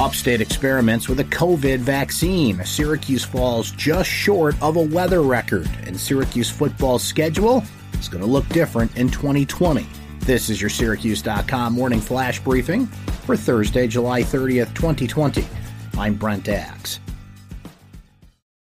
[0.00, 2.64] Upstate experiments with a COVID vaccine.
[2.64, 7.62] Syracuse falls just short of a weather record, and Syracuse football schedule
[7.98, 9.86] is going to look different in 2020.
[10.20, 15.46] This is your Syracuse.com morning flash briefing for Thursday, July 30th, 2020.
[15.98, 16.98] I'm Brent Axe.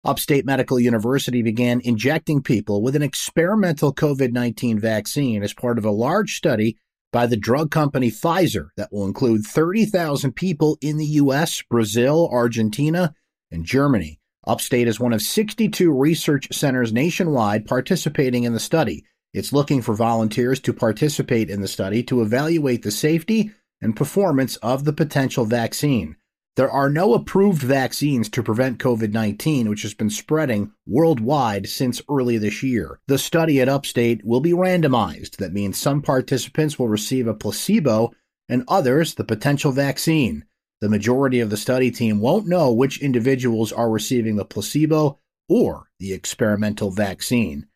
[0.07, 5.85] Upstate Medical University began injecting people with an experimental COVID 19 vaccine as part of
[5.85, 6.79] a large study
[7.17, 13.15] by the drug company Pfizer that will include 30,000 people in the U.S., Brazil, Argentina,
[13.51, 14.21] and Germany.
[14.47, 19.07] Upstate is one of 62 research centers nationwide participating in the study.
[19.33, 24.57] It's looking for volunteers to participate in the study to evaluate the safety and performance
[24.57, 26.17] of the potential vaccine.
[26.57, 32.01] There are no approved vaccines to prevent COVID 19, which has been spreading worldwide since
[32.09, 32.99] early this year.
[33.09, 35.37] The study at Upstate will be randomized.
[35.37, 38.15] That means some participants will receive a placebo
[38.49, 40.47] and others the potential vaccine.
[40.81, 45.19] The majority of the study team won't know which individuals are receiving the placebo
[45.51, 47.67] or the experimental vaccine.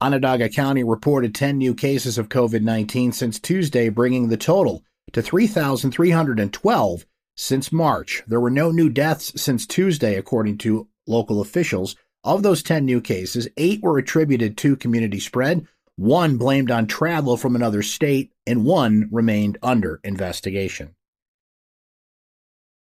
[0.00, 5.22] Onondaga County reported 10 new cases of COVID 19 since Tuesday, bringing the total to
[5.22, 7.06] 3,312
[7.36, 8.22] since March.
[8.26, 11.96] There were no new deaths since Tuesday, according to local officials.
[12.24, 17.36] Of those 10 new cases, eight were attributed to community spread, one blamed on travel
[17.36, 20.94] from another state, and one remained under investigation.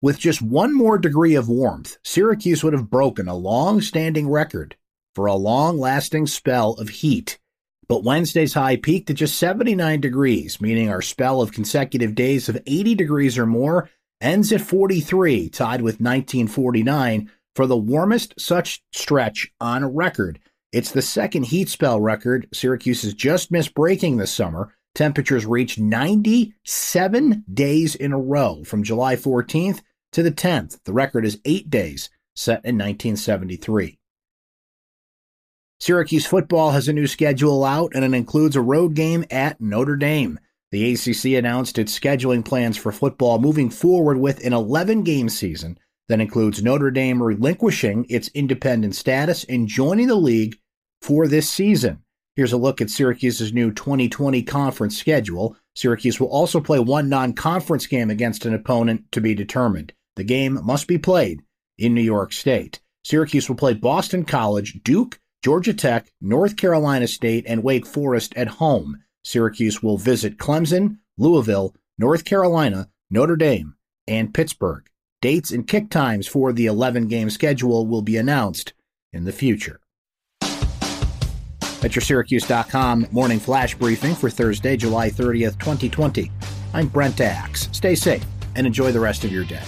[0.01, 4.77] With just one more degree of warmth, Syracuse would have broken a long standing record
[5.15, 7.39] for a long lasting spell of heat
[7.95, 12.61] but Wednesday's high peaked at just 79 degrees, meaning our spell of consecutive days of
[12.67, 13.89] 80 degrees or more
[14.21, 20.41] ends at 43, tied with 1949 for the warmest such stretch on record.
[20.73, 24.75] It's the second heat spell record Syracuse has just missed breaking this summer.
[24.97, 30.81] Temperatures reached 97 days in a row from July 14th to the 10th.
[30.85, 34.01] The record is eight days, set in 1973.
[35.85, 39.97] Syracuse football has a new schedule out, and it includes a road game at Notre
[39.97, 40.41] Dame.
[40.71, 45.79] The ACC announced its scheduling plans for football moving forward with an 11 game season
[46.09, 50.57] that includes Notre Dame relinquishing its independent status and joining the league
[51.03, 52.03] for this season.
[52.35, 55.55] Here's a look at Syracuse's new 2020 conference schedule.
[55.77, 59.93] Syracuse will also play one non conference game against an opponent to be determined.
[60.17, 61.43] The game must be played
[61.77, 62.81] in New York State.
[63.03, 68.49] Syracuse will play Boston College, Duke, Georgia Tech, North Carolina State, and Wake Forest at
[68.49, 69.03] home.
[69.25, 73.75] Syracuse will visit Clemson, Louisville, North Carolina, Notre Dame,
[74.09, 74.89] and Pittsburgh.
[75.21, 78.73] Dates and kick times for the 11 game schedule will be announced
[79.13, 79.81] in the future.
[80.41, 86.33] At your Syracuse.com morning flash briefing for Thursday, July 30th, 2020.
[86.73, 87.69] I'm Brent Axe.
[87.71, 88.25] Stay safe
[88.57, 89.63] and enjoy the rest of your day.